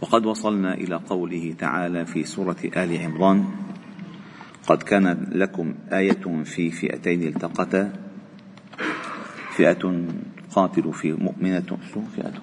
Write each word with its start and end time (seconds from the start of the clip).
وقد 0.00 0.26
وصلنا 0.26 0.74
إلى 0.74 0.94
قوله 0.94 1.54
تعالى 1.58 2.06
في 2.06 2.24
سورة 2.24 2.56
آل 2.76 2.96
عمران 2.96 3.44
قد 4.66 4.82
كان 4.82 5.26
لكم 5.32 5.74
آية 5.92 6.42
في 6.44 6.70
فئتين 6.70 7.22
التقتا 7.22 7.92
فئة 9.50 10.06
تقاتل 10.50 10.92
في 10.92 11.12
مؤمنه 11.12 11.78
فئة؟ 12.16 12.42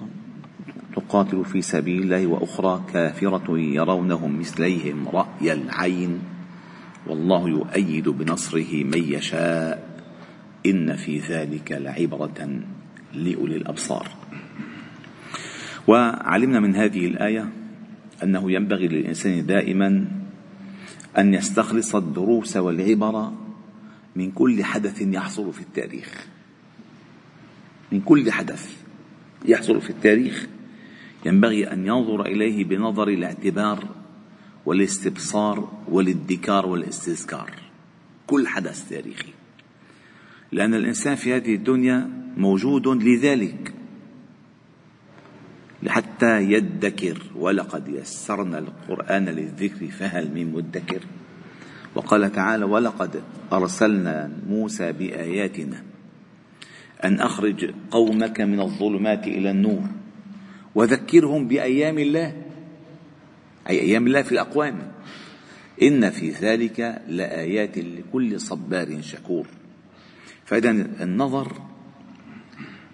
تقاتل 0.95 1.45
في 1.45 1.61
سبيل 1.61 2.01
الله 2.01 2.27
وأخرى 2.27 2.83
كافرة 2.93 3.59
يرونهم 3.59 4.39
مثليهم 4.39 5.07
رأي 5.07 5.53
العين 5.53 6.19
والله 7.07 7.49
يؤيد 7.49 8.09
بنصره 8.09 8.83
من 8.83 9.03
يشاء 9.03 9.99
إن 10.65 10.95
في 10.95 11.19
ذلك 11.19 11.71
لعبرة 11.71 12.59
لأولي 13.13 13.55
الأبصار 13.55 14.07
وعلمنا 15.87 16.59
من 16.59 16.75
هذه 16.75 17.05
الآية 17.07 17.49
أنه 18.23 18.51
ينبغي 18.51 18.87
للإنسان 18.87 19.45
دائما 19.45 20.07
أن 21.17 21.33
يستخلص 21.33 21.95
الدروس 21.95 22.57
والعبر 22.57 23.31
من 24.15 24.31
كل 24.31 24.63
حدث 24.63 25.01
يحصل 25.01 25.53
في 25.53 25.61
التاريخ. 25.61 26.27
من 27.91 28.01
كل 28.01 28.31
حدث 28.31 28.77
يحصل 29.45 29.81
في 29.81 29.89
التاريخ. 29.89 30.47
ينبغي 31.25 31.71
أن 31.73 31.87
ينظر 31.87 32.21
إليه 32.25 32.63
بنظر 32.63 33.07
الاعتبار 33.07 33.87
والاستبصار 34.65 35.71
والادكار 35.87 36.65
والاستذكار. 36.65 37.51
كل 38.27 38.47
حدث 38.47 38.89
تاريخي. 38.89 39.33
لأن 40.51 40.73
الإنسان 40.73 41.15
في 41.15 41.35
هذه 41.35 41.55
الدنيا 41.55 42.09
موجود 42.37 42.87
لذلك. 42.87 43.64
حتى 46.15 46.41
يدكر 46.41 47.21
ولقد 47.35 47.87
يسرنا 47.87 48.59
القرآن 48.59 49.25
للذكر 49.25 49.87
فهل 49.87 50.31
من 50.31 50.51
مدكر؟ 50.51 51.01
وقال 51.95 52.31
تعالى 52.31 52.65
ولقد 52.65 53.21
أرسلنا 53.53 54.31
موسى 54.49 54.91
بآياتنا 54.91 55.83
أن 57.03 57.19
أخرج 57.19 57.73
قومك 57.91 58.41
من 58.41 58.59
الظلمات 58.59 59.27
إلى 59.27 59.51
النور 59.51 59.83
وذكرهم 60.75 61.47
بأيام 61.47 61.99
الله. 61.99 62.33
أي 63.69 63.81
أيام 63.81 64.07
الله 64.07 64.21
في 64.21 64.31
الأقوام. 64.31 64.91
إن 65.81 66.09
في 66.09 66.29
ذلك 66.29 67.01
لآيات 67.07 67.77
لكل 67.77 68.39
صبار 68.39 69.01
شكور. 69.01 69.47
فإذا 70.45 70.69
النظر 71.01 71.51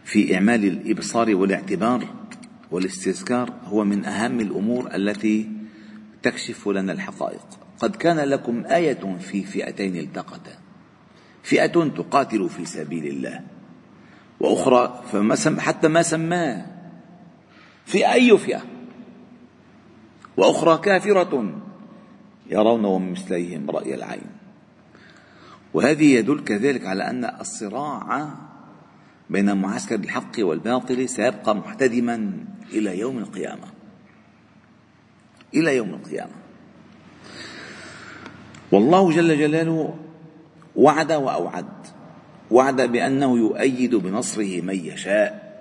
في 0.06 0.36
إعمال 0.36 0.66
الإبصار 0.66 1.36
والاعتبار 1.36 2.21
والاستذكار 2.72 3.54
هو 3.66 3.84
من 3.84 4.06
أهم 4.06 4.40
الأمور 4.40 4.96
التي 4.96 5.50
تكشف 6.24 6.68
لنا 6.68 6.92
الحقائق. 6.92 7.46
قد 7.80 7.96
كان 7.96 8.20
لكم 8.20 8.64
آية 8.66 9.18
في 9.20 9.44
فئتين 9.44 9.96
التقتا 9.96 10.58
فئة 11.44 11.88
تقاتل 11.98 12.50
في 12.50 12.66
سبيل 12.66 13.06
الله 13.06 13.42
وأخرى 14.40 15.04
فما 15.12 15.36
سم 15.36 15.60
حتى 15.60 15.88
ما 15.88 16.02
سماه. 16.02 16.66
في 17.86 18.12
أي 18.12 18.38
فئة؟ 18.38 18.62
وأخرى 20.38 20.78
كافرة 20.78 21.62
يرونهم 22.50 23.12
مثليهم 23.12 23.70
رأي 23.70 23.96
العين. 23.96 24.30
وهذه 25.74 26.16
يدل 26.16 26.44
كذلك 26.44 26.86
على 26.86 27.10
أن 27.10 27.26
الصراع 27.26 28.36
بين 29.32 29.58
معسكر 29.58 29.96
الحق 29.96 30.32
والباطل 30.40 31.10
سيبقى 31.10 31.56
محتدما 31.56 32.34
إلى 32.74 33.00
يوم 33.00 33.18
القيامة. 33.18 33.68
إلى 35.54 35.76
يوم 35.76 35.90
القيامة. 35.90 36.34
والله 38.72 39.12
جل 39.12 39.38
جلاله 39.38 40.00
وعد 40.76 41.12
وأوعد. 41.12 41.88
وعد 42.52 42.82
بأنه 42.82 43.38
يؤيد 43.38 43.96
بنصره 43.96 44.62
من 44.62 44.76
يشاء. 44.76 45.52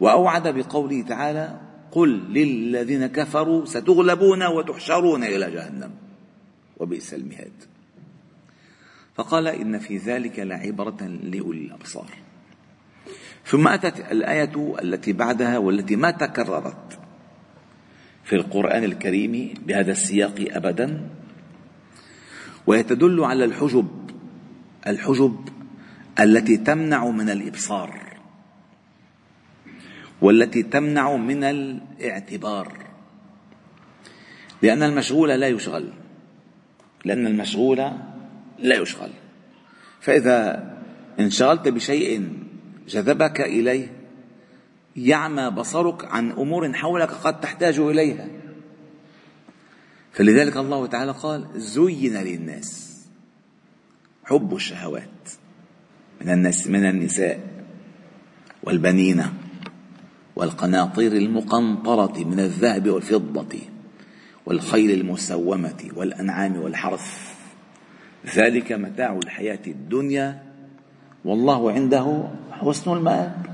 وأوعد 0.00 0.48
بقوله 0.48 1.02
تعالى 1.02 1.60
قل 1.92 2.08
للذين 2.08 3.06
كفروا 3.06 3.64
ستغلبون 3.64 4.46
وتحشرون 4.46 5.24
إلى 5.24 5.50
جهنم. 5.50 5.90
وبئس 6.76 7.14
المهاد. 7.14 7.75
فقال 9.16 9.46
إن 9.46 9.78
في 9.78 9.96
ذلك 9.96 10.38
لعبرة 10.38 11.02
لأولي 11.02 11.60
الأبصار 11.60 12.10
ثم 13.44 13.68
أتت 13.68 14.12
الآية 14.12 14.74
التي 14.82 15.12
بعدها 15.12 15.58
والتي 15.58 15.96
ما 15.96 16.10
تكررت 16.10 16.98
في 18.24 18.36
القرآن 18.36 18.84
الكريم 18.84 19.54
بهذا 19.66 19.92
السياق 19.92 20.44
أبدا 20.50 21.08
وهي 22.66 22.82
تدل 22.82 23.24
على 23.24 23.44
الحجب 23.44 24.10
الحجب 24.86 25.48
التي 26.20 26.56
تمنع 26.56 27.06
من 27.10 27.30
الإبصار 27.30 28.06
والتي 30.22 30.62
تمنع 30.62 31.16
من 31.16 31.44
الاعتبار. 31.44 32.72
لأن 34.62 34.82
المشغول 34.82 35.28
لا 35.28 35.48
يشغل 35.48 35.92
لأن 37.04 37.26
المشغول 37.26 37.90
لا 38.58 38.76
يشغل. 38.76 39.10
فإذا 40.00 40.66
انشغلت 41.20 41.68
بشيء 41.68 42.32
جذبك 42.88 43.40
إليه 43.40 43.92
يعمى 44.96 45.50
بصرك 45.50 46.04
عن 46.04 46.30
أمور 46.30 46.72
حولك 46.72 47.10
قد 47.10 47.40
تحتاج 47.40 47.78
إليها. 47.78 48.28
فلذلك 50.12 50.56
الله 50.56 50.86
تعالى 50.86 51.12
قال 51.12 51.46
زين 51.56 52.16
للناس 52.16 52.96
حب 54.24 54.54
الشهوات 54.54 55.28
من 56.20 56.32
الناس 56.32 56.66
من 56.66 56.84
النساء 56.84 57.40
والبنين 58.62 59.22
والقناطير 60.36 61.12
المقنطرة 61.12 62.24
من 62.24 62.40
الذهب 62.40 62.90
والفضة 62.90 63.58
والخيل 64.46 64.90
المسومة 64.90 65.90
والأنعام 65.96 66.56
والحرث. 66.56 67.35
ذلك 68.34 68.72
متاع 68.72 69.18
الحياة 69.24 69.58
الدنيا 69.66 70.42
والله 71.24 71.72
عنده 71.72 72.28
حسن 72.50 72.92
المآب. 72.92 73.46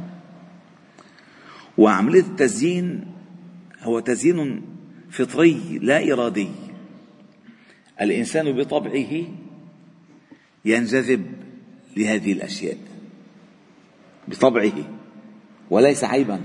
وعملية 1.79 2.21
التزيين 2.21 3.05
هو 3.83 4.01
تزيين 4.01 4.63
فطري 5.11 5.79
لا 5.83 6.13
إرادي. 6.13 6.49
الإنسان 8.01 8.53
بطبعه 8.53 9.23
ينجذب 10.65 11.27
لهذه 11.97 12.33
الأشياء. 12.33 12.77
بطبعه. 14.29 14.73
وليس 15.71 16.05
عيبا. 16.05 16.41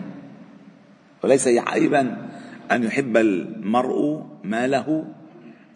وليس 1.23 1.47
عيبا 1.47 2.29
أن 2.71 2.83
يحب 2.83 3.17
المرء 3.17 4.25
ماله 4.44 5.13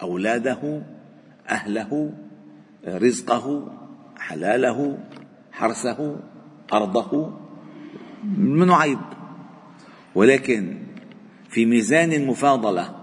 أولاده 0.01 0.81
أهله 1.49 2.13
رزقه 2.85 3.71
حلاله 4.17 4.97
حرثه 5.51 6.19
أرضه 6.73 7.33
منه 8.37 8.75
عيب. 8.75 8.99
ولكن 10.15 10.77
في 11.49 11.65
ميزان 11.65 12.13
المفاضلة 12.13 12.95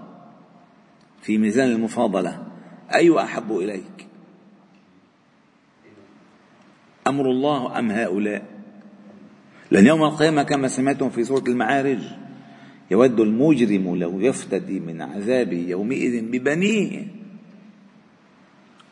في 1.23 1.39
ميزان 1.39 1.69
المفاضلة 1.73 2.47
أي 2.95 3.21
أحب 3.21 3.53
إليك؟ 3.53 4.07
أمر 7.07 7.31
الله 7.31 7.79
أم 7.79 7.91
هؤلاء؟ 7.91 8.43
لأن 9.71 9.87
يوم 9.87 10.05
القيامة 10.05 10.43
كما 10.43 10.69
سمعتم 10.69 11.11
في 11.11 11.25
سورة 11.25 11.45
المعارج 11.49 12.01
يود 12.91 13.21
المجرم 13.21 13.97
لو 13.97 14.21
يفتدي 14.21 14.81
من 14.81 15.03
عذاب 15.03 15.53
يومئذ 15.53 16.23
ببنيه. 16.31 17.18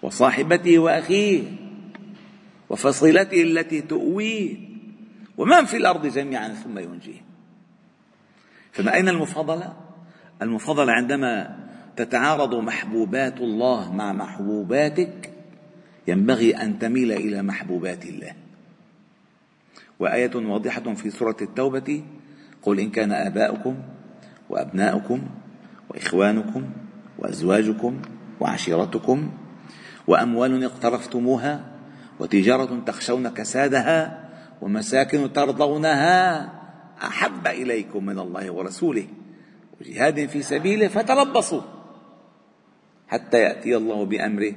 وصاحبته 0.03 0.79
واخيه 0.79 1.43
وفصيلته 2.71 3.43
التي 3.43 3.81
تؤويه 3.81 4.57
ومن 5.37 5.65
في 5.65 5.77
الأرض 5.77 6.07
جميعا 6.07 6.49
ثم 6.49 6.79
ينجيه 6.79 7.21
فما 8.73 8.95
أين 8.95 9.09
المفاضلة؟ 9.09 9.77
المفضلة 10.43 10.93
عندما 10.93 11.57
تتعارض 11.97 12.55
محبوبات 12.55 13.41
الله 13.41 13.93
مع 13.93 14.13
محبوباتك 14.13 15.33
ينبغي 16.09 16.57
أن 16.57 16.79
تميل 16.79 17.13
إلى 17.13 17.43
محبوبات 17.43 18.05
الله. 18.05 18.33
وآية 19.99 20.37
واضحة 20.37 20.95
في 20.95 21.11
سورة 21.11 21.37
التوبة 21.43 22.03
قل 22.63 22.81
إن 22.81 22.91
كان 22.91 23.13
آباؤكم 23.13 23.77
وأبناؤكم 24.51 25.23
وإخوانكم 25.89 26.65
وأزواجكم 27.19 28.03
وعشيرتكم 28.41 29.31
وأموال 30.07 30.65
اقترفتموها 30.65 31.65
وتجارة 32.21 32.83
تخشون 32.87 33.29
كسادها 33.29 34.29
ومساكن 34.61 35.33
ترضونها 35.33 36.53
أحب 37.03 37.47
إليكم 37.47 38.07
من 38.07 38.19
الله 38.19 38.51
ورسوله 38.51 39.07
وجهاد 39.81 40.27
في 40.27 40.43
سبيله 40.43 40.89
فتربصوا 40.89 41.63
حتى 43.09 43.39
يأتي 43.39 43.77
الله 43.77 44.05
بأمره 44.05 44.55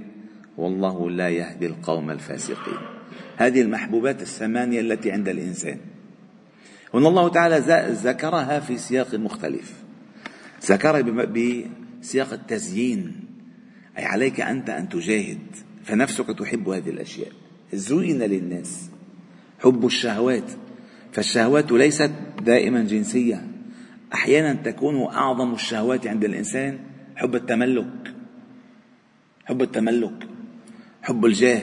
والله 0.57 1.09
لا 1.09 1.29
يهدي 1.29 1.65
القوم 1.65 2.11
الفاسقين. 2.11 2.77
هذه 3.37 3.61
المحبوبات 3.61 4.21
الثمانية 4.21 4.79
التي 4.81 5.11
عند 5.11 5.27
الإنسان. 5.27 5.77
هنا 6.93 7.07
الله 7.07 7.29
تعالى 7.29 7.57
ذكرها 7.93 8.59
في 8.59 8.77
سياق 8.77 9.15
مختلف. 9.15 9.73
ذكرها 10.65 11.01
بسياق 11.01 12.33
التزيين. 12.33 13.28
أي 13.99 14.05
عليك 14.05 14.41
أنت 14.41 14.69
أن 14.69 14.89
تجاهد 14.89 15.39
فنفسك 15.83 16.39
تحب 16.39 16.69
هذه 16.69 16.89
الأشياء. 16.89 17.31
زين 17.73 18.19
للناس. 18.19 18.89
حب 19.59 19.85
الشهوات. 19.85 20.51
فالشهوات 21.11 21.71
ليست 21.71 22.11
دائما 22.41 22.83
جنسية. 22.83 23.47
أحيانا 24.13 24.53
تكون 24.53 25.03
أعظم 25.03 25.53
الشهوات 25.53 26.07
عند 26.07 26.23
الإنسان 26.23 26.79
حب 27.15 27.35
التملك. 27.35 28.13
حب 29.45 29.61
التملك. 29.61 30.27
حب 31.01 31.25
الجاه. 31.25 31.61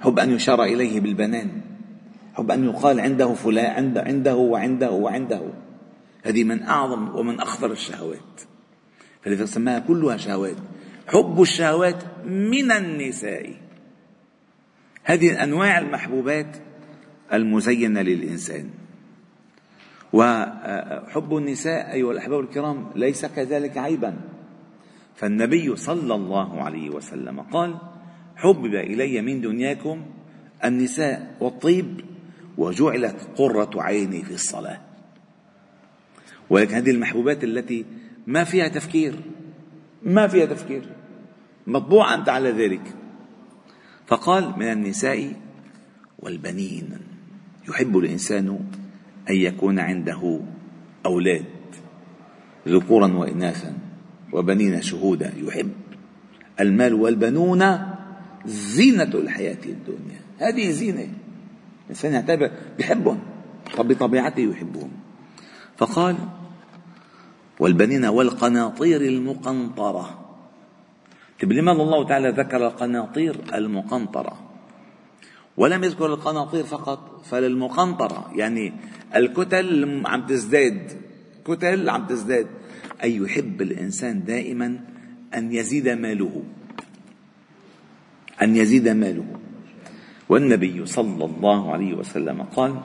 حب 0.00 0.18
أن 0.18 0.30
يشار 0.30 0.64
إليه 0.64 1.00
بالبنان. 1.00 1.50
حب 2.34 2.50
أن 2.50 2.64
يقال 2.64 3.00
عنده 3.00 3.34
فلان 3.34 3.70
عنده, 3.70 4.02
عنده 4.02 4.36
وعنده 4.36 4.90
وعنده. 4.90 5.42
هذه 6.22 6.44
من 6.44 6.62
أعظم 6.62 7.16
ومن 7.16 7.40
أخطر 7.40 7.72
الشهوات. 7.72 8.40
فلذا 9.22 9.46
سماها 9.46 9.78
كلها 9.78 10.16
شهوات. 10.16 10.56
حب 11.06 11.42
الشهوات 11.42 12.04
من 12.26 12.72
النساء. 12.72 13.54
هذه 15.04 15.42
أنواع 15.42 15.78
المحبوبات 15.78 16.56
المزينة 17.32 18.02
للإنسان. 18.02 18.70
وحب 20.12 21.36
النساء 21.36 21.92
أيها 21.92 22.12
الأحباب 22.12 22.40
الكرام 22.40 22.90
ليس 22.94 23.26
كذلك 23.26 23.78
عيبا. 23.78 24.16
فالنبي 25.16 25.76
صلى 25.76 26.14
الله 26.14 26.62
عليه 26.62 26.90
وسلم 26.90 27.40
قال 27.40 27.76
حبب 28.36 28.74
إلي 28.74 29.22
من 29.22 29.40
دنياكم 29.40 30.06
النساء 30.64 31.36
والطيب 31.40 32.00
وجعلت 32.58 33.28
قرة 33.36 33.70
عيني 33.82 34.24
في 34.24 34.34
الصلاة. 34.34 34.80
ولكن 36.50 36.74
هذه 36.74 36.90
المحبوبات 36.90 37.44
التي 37.44 37.84
ما 38.26 38.44
فيها 38.44 38.68
تفكير 38.68 39.14
ما 40.06 40.26
فيها 40.26 40.46
تفكير. 40.46 40.88
مطبوع 41.66 42.14
أنت 42.14 42.28
على 42.28 42.50
ذلك. 42.50 42.94
فقال 44.06 44.54
من 44.56 44.72
النساء 44.72 45.32
والبنين. 46.18 46.98
يحب 47.68 47.98
الإنسان 47.98 48.58
أن 49.30 49.34
يكون 49.34 49.78
عنده 49.78 50.40
أولاد 51.06 51.44
ذكورا 52.68 53.12
وإناثا 53.12 53.74
وبنين 54.32 54.82
شهودا. 54.82 55.32
يحب. 55.36 55.72
المال 56.60 56.94
والبنون 56.94 57.80
زينة 58.46 59.10
الحياة 59.14 59.58
الدنيا. 59.66 60.20
هذه 60.38 60.70
زينة. 60.70 61.08
الإنسان 61.84 62.12
يعتبر 62.12 62.50
بحبهم 62.78 63.18
بطبيعته 63.78 64.40
يحبهم. 64.40 64.90
فقال 65.76 66.16
والبنين 67.60 68.04
والقناطير 68.04 69.00
المقنطرة. 69.00 70.26
طيب 71.40 71.52
لماذا 71.52 71.82
الله 71.82 72.04
تعالى 72.04 72.28
ذكر 72.28 72.66
القناطير 72.66 73.36
المقنطرة؟ 73.54 74.38
ولم 75.56 75.84
يذكر 75.84 76.06
القناطير 76.06 76.64
فقط 76.64 77.24
فللمقنطرة 77.24 78.30
يعني 78.34 78.72
الكتل 79.16 80.02
عم 80.06 80.26
تزداد 80.26 80.92
كتل 81.44 81.90
عم 81.90 82.06
تزداد 82.06 82.46
أي 83.02 83.16
يحب 83.16 83.62
الإنسان 83.62 84.24
دائما 84.24 84.80
أن 85.34 85.52
يزيد 85.52 85.88
ماله. 85.88 86.42
أن 88.42 88.56
يزيد 88.56 88.88
ماله. 88.88 89.26
والنبي 90.28 90.86
صلى 90.86 91.24
الله 91.24 91.72
عليه 91.72 91.94
وسلم 91.94 92.42
قال 92.42 92.80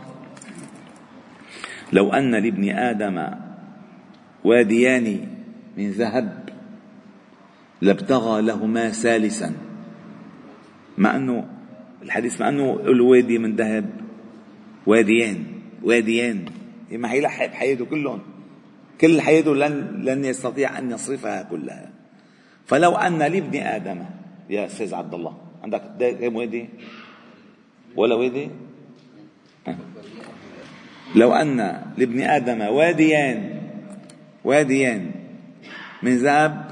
لو 1.94 2.14
أن 2.14 2.32
لابن 2.32 2.70
آدم 2.70 3.18
واديان 4.44 5.28
من 5.78 5.92
ذهب 5.92 6.50
لابتغى 7.82 8.42
لهما 8.42 8.90
ثالثا. 8.90 9.54
مع 10.98 11.16
أنه 11.16 11.48
الحديث 12.02 12.42
مع 12.42 12.50
أنه 12.50 12.80
الوادي 12.80 13.38
من 13.38 13.56
ذهب. 13.56 13.90
واديان 14.86 15.44
واديان. 15.84 16.46
ما 16.92 17.08
حيلحق 17.08 17.46
بحياته 17.46 17.86
كلهم. 17.86 18.20
كل 19.02 19.22
حياته 19.22 19.56
لن 19.56 20.02
لن 20.04 20.26
يستطيع 20.26 20.80
أن 20.80 20.92
يصرفها 20.92 21.44
كلها. 21.44 21.90
فلو 22.66 22.96
أن 22.96 23.20
لابن 23.20 23.60
آدم 23.60 24.06
يا 24.50 24.66
أستاذ 24.66 24.94
عبد 24.94 25.14
الله 25.14 25.38
عندك 25.64 25.82
كم 26.22 26.36
وادي؟ 26.36 26.70
ولا 27.96 28.16
وادي؟ 28.16 28.50
لو 31.16 31.34
أن 31.34 31.58
لابن 31.98 32.22
آدم 32.22 32.62
واديان 32.62 33.61
واديان 34.44 35.12
من 36.04 36.18
ذهب 36.18 36.72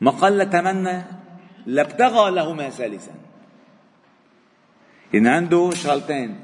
ما 0.00 0.10
قل 0.10 0.50
تمنى 0.50 1.02
لابتغى 1.66 2.30
لهما 2.30 2.70
ثالثا. 2.70 3.12
إن 5.14 5.26
عنده 5.26 5.70
شغلتين. 5.70 6.40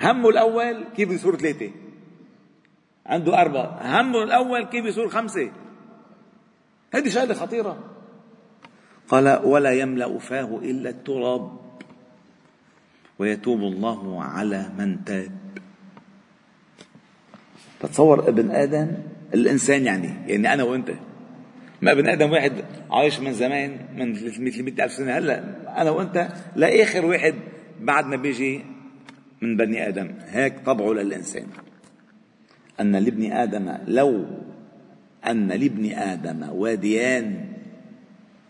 همه 0.00 0.28
الأول 0.28 0.84
كيف 0.96 1.10
يصير 1.10 1.36
ثلاثة؟ 1.36 1.70
عنده 3.06 3.40
أربعة. 3.40 3.78
همه 3.82 4.22
الأول 4.22 4.64
كيف 4.64 4.84
يصير 4.84 5.08
خمسة؟ 5.08 5.50
هذه 6.94 7.08
شغلة 7.08 7.34
خطيرة. 7.34 7.78
قال 9.08 9.40
ولا 9.44 9.72
يملأ 9.72 10.18
فاه 10.18 10.58
إلا 10.62 10.90
التراب. 10.90 11.58
ويتوب 13.18 13.60
الله 13.60 14.22
على 14.22 14.70
من 14.78 15.04
تاب. 15.04 15.32
تتصور 17.80 18.28
ابن 18.28 18.50
آدم 18.50 18.88
الإنسان 19.34 19.86
يعني 19.86 20.10
يعني 20.26 20.52
أنا 20.52 20.62
وأنت. 20.62 20.90
ما 21.82 21.92
ابن 21.92 22.08
آدم 22.08 22.30
واحد 22.30 22.52
عايش 22.90 23.20
من 23.20 23.32
زمان 23.32 23.78
من 23.96 24.14
300 24.14 24.84
ألف 24.84 24.92
سنة. 24.92 25.18
هلأ 25.18 25.44
أنا 25.82 25.90
وأنت 25.90 26.28
لآخر 26.56 27.06
واحد 27.06 27.34
بعد 27.80 28.06
ما 28.06 28.16
بيجي 28.16 28.64
من 29.42 29.56
بني 29.56 29.88
آدم. 29.88 30.10
هيك 30.28 30.54
طبعه 30.66 30.92
للإنسان. 30.92 31.46
أن 32.80 32.96
لابن 32.96 33.32
آدم 33.32 33.74
لو 33.86 34.26
أن 35.26 35.48
لابن 35.48 35.92
آدم 35.92 36.48
واديان 36.50 37.48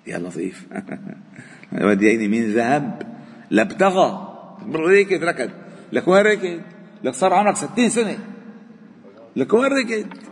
يا 0.07 0.19
لطيف. 0.19 0.67
واديين 1.83 2.31
من 2.31 2.53
ذهب 2.53 3.03
لابتغى. 3.51 4.29
ركض 4.75 5.25
ركض. 5.25 5.51
لك 5.93 6.09
وين 6.09 6.23
ركض؟ 6.23 6.61
لك 7.05 7.15
صار 7.15 7.35
عمرك 7.35 7.57
ستين 7.57 7.89
سنة. 7.89 8.19
لك 9.37 9.55
وين 9.55 9.73
ركض؟ 9.73 10.32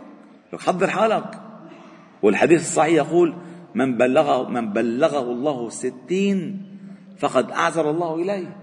حضر 0.59 0.89
حالك 0.89 1.41
والحديث 2.21 2.61
الصحيح 2.61 2.93
يقول 2.93 3.35
من 3.75 3.97
بلغه 3.97 4.49
من 4.49 4.73
بلغه 4.73 5.31
الله 5.31 5.69
ستين 5.69 6.67
فقد 7.17 7.51
أعذر 7.51 7.89
الله 7.89 8.15
إليه. 8.15 8.57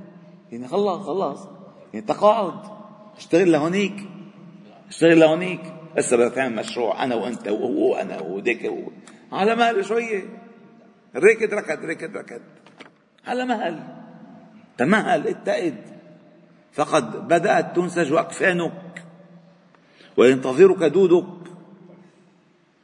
يعني 0.53 0.69
خلص 0.69 1.07
خلص 1.07 1.49
يعني 1.95 2.07
تقاعد. 2.07 2.61
اشتغل 3.17 3.53
لهونيك. 3.53 4.09
اشتغل 4.89 5.21
لهونيك. 5.21 5.61
هسه 5.99 6.17
بدك 6.17 6.35
تعمل 6.35 6.57
مشروع. 6.57 7.05
أنا 7.05 7.15
وأنت 7.15 7.49
وهو 7.49 7.93
وأنا 7.93 8.21
وديك 8.21 8.65
و... 8.65 8.91
على 9.33 9.57
مهل 9.57 9.85
شوية. 9.85 10.23
ركض 11.17 11.55
ركض 11.55 11.85
ركض 11.85 12.17
ركض 12.17 12.41
على 13.27 13.45
مهل. 13.45 13.79
تمهل. 14.79 15.29
اتقد 15.29 15.75
فقد 16.73 17.29
بدأت 17.29 17.77
تنسج 17.77 18.13
أكفانك. 18.13 19.05
وينتظرك 20.17 20.79
دودك. 20.85 21.38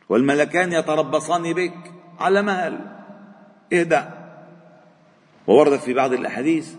والملكان 0.08 0.72
يتربصان 0.72 1.52
بك 1.52 1.92
على 2.18 2.42
مهل. 2.42 2.78
اهدأ. 3.72 4.10
ووردت 5.46 5.80
في 5.80 5.94
بعض 5.94 6.12
الأحاديث 6.12 6.74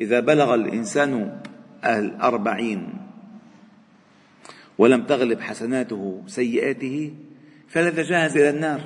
إذا 0.00 0.20
بلغ 0.20 0.54
الإنسان 0.54 1.40
الأربعين 1.84 2.94
ولم 4.78 5.02
تغلب 5.02 5.40
حسناته 5.40 6.22
سيئاته 6.26 7.14
فليتجهز 7.68 8.36
إلى 8.36 8.50
النار. 8.50 8.80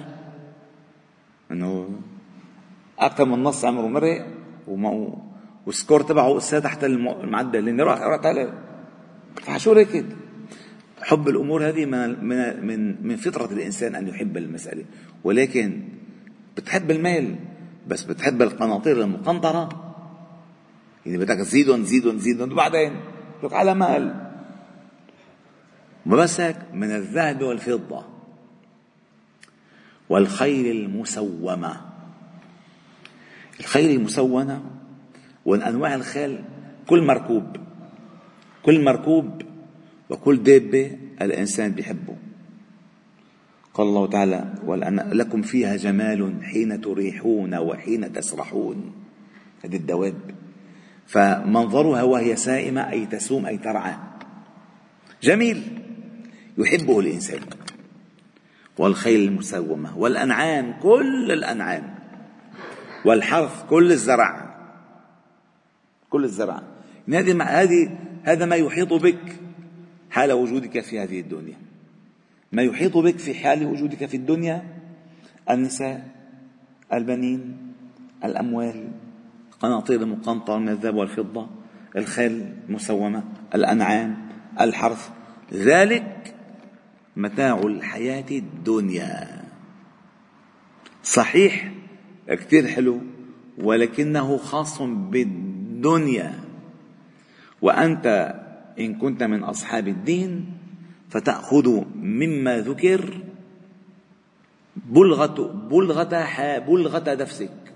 أنه 1.50 2.00
أكثر 2.98 3.24
من 3.24 3.42
نص 3.42 3.64
عمره 3.64 3.86
مرق 3.86 4.26
والسكور 5.66 6.02
تبعه 6.02 6.36
لسه 6.38 6.58
تحت 6.58 6.84
المعدل 6.84 7.64
لأنه 7.64 7.84
راح 7.84 8.00
راح 8.02 8.26
عليه. 8.26 8.54
فشو 9.42 9.72
ركض 9.72 10.06
حب 11.02 11.28
الأمور 11.28 11.68
هذه 11.68 11.86
من 11.86 12.24
من 12.66 13.06
من 13.06 13.16
فطرة 13.16 13.52
الإنسان 13.52 13.94
أن 13.94 14.08
يحب 14.08 14.36
المسألة. 14.36 14.84
ولكن 15.24 15.82
بتحب 16.56 16.90
المال 16.90 17.36
بس 17.88 18.04
بتحب 18.04 18.42
القناطير 18.42 19.02
المقنطرة. 19.02 19.94
يعني 21.06 21.18
بدك 21.18 21.36
تزيدهم 21.36 21.82
تزيدهم 21.82 22.18
تزيدهم 22.18 22.52
وبعدين 22.52 23.00
لك 23.42 23.52
على 23.52 23.74
مال. 23.74 24.30
هيك 26.38 26.56
من 26.74 26.90
الذهب 26.90 27.42
والفضة 27.42 28.04
والخيل 30.08 30.76
المسومة. 30.76 31.80
الخيل 33.60 33.90
المسومة 33.90 34.62
وأنواع 35.44 35.94
الخيل 35.94 36.44
كل 36.86 37.02
مركوب. 37.02 37.56
كل 38.62 38.84
مركوب 38.84 39.42
وكل 40.10 40.42
دابة 40.42 40.96
الإنسان 41.22 41.72
بيحبه. 41.72 42.16
قال 43.74 43.86
الله 43.86 44.06
تعالى 44.06 44.54
لكم 45.12 45.42
فيها 45.42 45.76
جمال 45.76 46.44
حين 46.44 46.80
تريحون 46.80 47.54
وحين 47.54 48.12
تسرحون. 48.12 48.92
هذه 49.64 49.76
الدواب. 49.76 50.14
فمنظرها 51.06 52.02
وهي 52.02 52.36
سائمة 52.36 52.90
أي 52.90 53.06
تسوم 53.06 53.46
أي 53.46 53.58
ترعى. 53.58 53.94
جميل. 55.22 55.82
يحبه 56.58 57.00
الإنسان. 57.00 57.40
والخيل 58.78 59.28
المسومة 59.28 59.98
والأنعام 59.98 60.74
كل 60.82 61.32
الأنعام. 61.32 61.94
والحرث 63.04 63.64
كل 63.70 63.92
الزرع. 63.92 64.56
كل 66.10 66.24
الزرع. 66.24 66.62
هذه 67.08 67.42
هذه 67.42 67.98
هذا 68.22 68.46
ما 68.46 68.56
يحيط 68.56 68.92
بك. 68.92 69.49
حال 70.10 70.32
وجودك 70.32 70.80
في 70.80 71.00
هذه 71.00 71.20
الدنيا. 71.20 71.56
ما 72.52 72.62
يحيط 72.62 72.96
بك 72.96 73.18
في 73.18 73.34
حال 73.34 73.66
وجودك 73.66 74.06
في 74.06 74.16
الدنيا 74.16 74.62
النساء 75.50 76.08
البنين 76.92 77.56
الأموال 78.24 78.88
قناطير 79.60 80.06
مقنطرة 80.06 80.58
من 80.58 80.68
الذهب 80.68 80.94
والفضة 80.94 81.46
الخيل 81.96 82.54
المسومة 82.68 83.24
الأنعام 83.54 84.28
الحرث. 84.60 85.10
ذلك 85.52 86.34
متاع 87.16 87.58
الحياة 87.58 88.30
الدنيا. 88.30 89.42
صحيح 91.02 91.72
كثير 92.28 92.66
حلو 92.66 93.00
ولكنه 93.58 94.36
خاص 94.36 94.82
بالدنيا. 94.82 96.40
وأنت 97.62 98.34
إن 98.80 98.94
كنت 98.94 99.22
من 99.22 99.42
أصحاب 99.42 99.88
الدين 99.88 100.46
فتأخذ 101.10 101.84
مما 101.96 102.60
ذكر 102.60 103.20
بلغة 104.76 105.66
بلغة 105.70 106.58
بلغة 106.58 107.14
نفسك. 107.14 107.72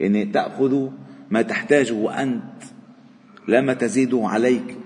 يعني 0.00 0.24
تأخذ 0.24 0.88
ما 1.30 1.42
تحتاجه 1.42 2.22
أنت 2.22 2.62
لا 3.48 3.60
ما 3.60 3.74
تزيده 3.74 4.20
عليك. 4.24 4.76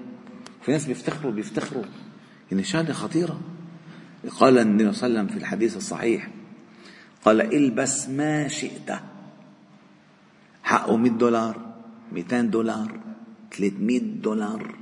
في 0.62 0.72
ناس 0.72 0.86
بيفتخروا 0.86 1.32
بيفتخروا. 1.32 1.84
يعني 2.50 2.64
شهادة 2.64 2.92
خطيرة. 2.92 3.40
قال 4.40 4.58
النبي 4.58 4.92
صلى 4.92 5.06
الله 5.06 5.18
عليه 5.18 5.26
وسلم 5.26 5.26
في 5.26 5.36
الحديث 5.36 5.76
الصحيح 5.76 6.28
قال 7.24 7.54
البس 7.54 8.08
ما 8.08 8.48
شئت. 8.48 8.90
حقه 10.62 10.96
100 10.96 11.12
دولار 11.12 11.74
200 12.12 12.40
دولار 12.40 13.00
300 13.52 14.00
دولار. 14.00 14.81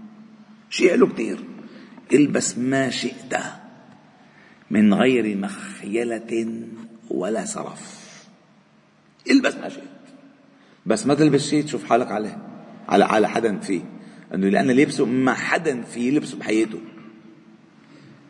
شيء 0.71 0.97
له 0.97 1.07
كثير 1.07 1.39
البس 2.13 2.59
ما 2.59 2.91
شئت 2.91 3.35
من 4.71 4.95
غير 4.95 5.37
مخيلة 5.37 6.59
ولا 7.11 7.45
سرف 7.45 8.01
البس 9.31 9.55
ما 9.55 9.69
شئت. 9.69 9.83
بس 10.87 11.07
ما 11.07 11.15
تلبس 11.15 11.49
شيء 11.49 11.65
تشوف 11.65 11.85
حالك 11.85 12.13
عليه 12.13 12.39
على 12.89 13.05
على 13.05 13.29
حدا 13.29 13.59
فيه. 13.59 13.81
إنه 14.35 14.49
لأن 14.49 14.71
لبسه 14.71 15.07
ما 15.07 15.35
حدا 15.35 15.83
في 15.83 16.09
يلبسه 16.09 16.39
بحياته. 16.39 16.81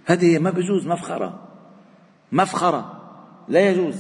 هذه 0.05 0.39
ما 0.39 0.51
بيجوز 0.51 0.87
مفخرة. 0.87 1.49
مفخرة. 2.33 3.13
لا 3.49 3.71
يجوز. 3.71 3.97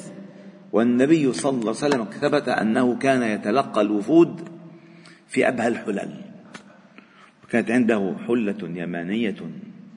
والنبي 0.72 1.32
صلى 1.32 1.50
الله 1.50 1.76
عليه 1.82 1.94
وسلم 1.94 2.04
ثبت 2.04 2.48
أنه 2.48 2.96
كان 2.98 3.22
يتلقى 3.22 3.80
الوفود 3.80 4.48
في 5.28 5.48
أبهى 5.48 5.68
الحلل. 5.68 6.29
وكانت 7.50 7.70
عنده 7.70 8.14
حلة 8.26 8.58
يمانية 8.62 9.36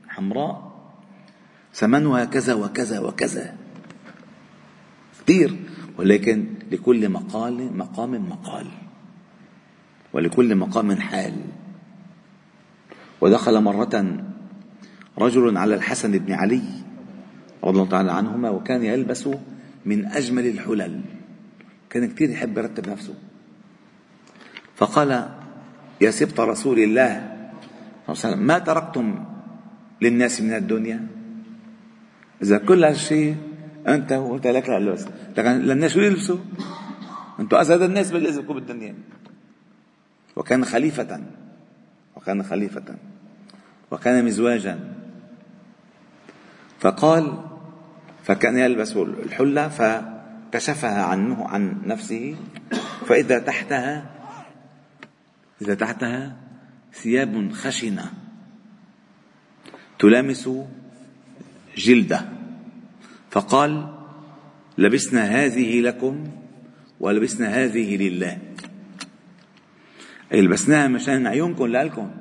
حمراء 0.07 0.73
ثمنها 1.73 2.25
كذا 2.25 2.53
وكذا 2.53 2.99
وكذا. 2.99 3.55
كثير 5.21 5.55
ولكن 5.97 6.45
لكل 6.71 7.09
مقال 7.09 7.77
مقام 7.77 8.29
مقال 8.29 8.67
ولكل 10.13 10.55
مقام 10.55 10.95
حال. 10.95 11.33
ودخل 13.21 13.61
مرة 13.61 14.23
رجل 15.17 15.57
على 15.57 15.75
الحسن 15.75 16.11
بن 16.17 16.33
علي 16.33 16.63
رضي 17.63 17.77
الله 17.79 17.89
تعالى 17.89 18.11
عنهما 18.11 18.49
وكان 18.49 18.83
يلبس 18.83 19.29
من 19.85 20.05
أجمل 20.05 20.47
الحلل. 20.47 21.01
كان 21.89 22.07
كثير 22.07 22.29
يحب 22.29 22.57
يرتب 22.57 22.89
نفسه. 22.89 23.15
فقال 24.75 25.29
يا 26.01 26.11
سبط 26.11 26.39
رسول 26.39 26.79
الله 26.79 27.32
عليه 28.07 28.19
وسلم 28.19 28.39
ما 28.39 28.59
تركتم 28.59 29.25
للناس 30.01 30.41
من 30.41 30.53
الدنيا؟ 30.53 31.07
إذا 32.43 32.57
كل 32.57 32.83
هالشيء 32.83 33.35
أنت 33.87 34.11
وأنت 34.11 34.47
لك 34.47 34.69
اللبس 34.69 35.05
لكن 35.37 35.51
للناس 35.51 35.91
شو 35.91 35.99
يلبسوا؟ 35.99 36.37
أنتم 37.39 37.57
أزهد 37.57 37.81
الناس 37.81 38.11
باللي 38.11 38.41
بالدنيا 38.53 38.95
وكان 40.35 40.65
خليفة 40.65 41.21
وكان 42.15 42.43
خليفة 42.43 42.95
وكان 43.91 44.25
مزواجا. 44.25 44.79
فقال 46.79 47.43
فكان 48.23 48.57
يلبس 48.57 48.97
الحلة 48.97 49.67
فكشفها 49.67 51.03
عنه 51.03 51.47
عن 51.47 51.81
نفسه 51.85 52.35
فإذا 53.05 53.39
تحتها 53.39 54.05
إذا 55.61 55.73
تحتها 55.73 56.42
ثياب 56.93 57.51
خشنة. 57.51 58.13
تلامس 59.99 60.49
جلدة. 61.77 62.29
فقال 63.31 63.93
لبسنا 64.77 65.23
هذه 65.23 65.81
لكم 65.81 66.23
ولبسنا 66.99 67.47
هذه 67.47 67.97
لله. 67.97 68.37
أي 70.33 70.41
لبسناها 70.41 70.87
مشان 70.87 71.27
عيونكم 71.27 71.65
لكم 71.65 72.11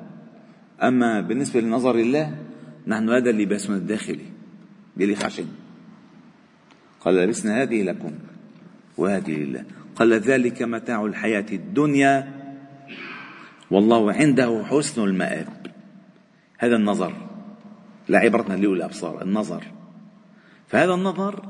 أما 0.83 1.21
بالنسبة 1.21 1.61
لنظر 1.61 1.95
الله 1.95 2.37
نحن 2.87 3.09
هذا 3.09 3.31
لباسنا 3.31 3.75
الداخلي 3.75 4.25
بيلي 4.97 5.15
خشن. 5.15 5.47
قال 7.01 7.15
لبسنا 7.15 7.61
هذه 7.61 7.83
لكم 7.83 8.11
وهذه 8.97 9.31
لله. 9.31 9.65
قال 9.95 10.13
ذلك 10.13 10.61
متاع 10.61 11.05
الحياة 11.05 11.45
الدنيا 11.51 12.32
والله 13.73 14.13
عنده 14.13 14.63
حسن 14.69 15.03
المآب. 15.03 15.47
هذا 16.57 16.75
النظر 16.75 17.13
لا 18.09 18.19
عبرتنا 18.19 18.53
لأولي 18.53 18.77
الأبصار 18.77 19.21
النظر. 19.21 19.63
فهذا 20.67 20.93
النظر 20.93 21.45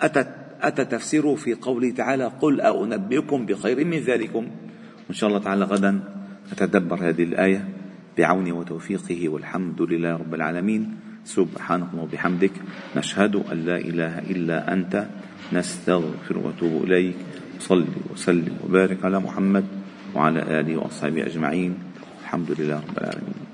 أتت 0.00 0.28
أتى 0.62 0.84
تفسيره 0.84 1.34
في 1.34 1.54
قوله 1.54 1.90
تعالى 1.90 2.24
قل 2.24 2.60
أنبئكم 2.60 3.46
بخير 3.46 3.84
من 3.84 3.98
ذلكم. 3.98 4.44
وإن 5.06 5.14
شاء 5.14 5.28
الله 5.28 5.40
تعالى 5.40 5.64
غدا 5.64 5.92
نتدبر 6.52 7.08
هذه 7.08 7.22
الآية 7.22 7.68
بعونه 8.18 8.52
وتوفيقه 8.52 9.28
والحمد 9.28 9.82
لله 9.82 10.12
رب 10.16 10.34
العالمين. 10.34 10.96
سبحانك 11.24 11.94
وبحمدك 11.94 12.52
نشهد 12.96 13.34
أن 13.36 13.56
لا 13.64 13.76
إله 13.76 14.18
إلا 14.18 14.72
أنت 14.72 15.06
نستغفر 15.52 16.38
ونتوب 16.38 16.84
إليك. 16.84 17.16
صل 17.58 17.86
وسلم 18.12 18.54
وبارك 18.64 19.04
على 19.04 19.18
محمد. 19.20 19.79
وعلى 20.14 20.60
آله 20.60 20.76
وأصحابه 20.76 21.26
أجمعين. 21.26 21.78
الحمد 22.22 22.50
لله 22.58 22.76
رب 22.76 22.98
العالمين. 22.98 23.49